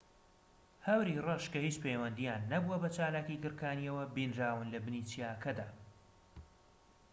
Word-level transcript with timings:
هەوری 0.87 1.21
ڕەش 1.25 1.43
کە 1.53 1.59
هیچ 1.65 1.75
پەیوەندیان 1.83 2.41
نەبووە 2.51 2.77
بە 2.83 2.89
چالاکیی 2.97 3.41
گڕکانییەوە 3.43 4.03
بینراون 4.15 4.67
لە 4.73 4.79
بنی 4.85 5.05
چیاکەدا 5.09 5.67